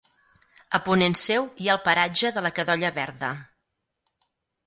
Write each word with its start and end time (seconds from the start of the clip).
A 0.77 0.79
ponent 0.85 1.15
seu 1.23 1.43
hi 1.65 1.67
ha 1.67 1.75
el 1.75 1.83
paratge 1.87 2.33
de 2.37 2.43
la 2.45 2.51
Cadolla 2.61 2.91
Verda. 2.95 3.29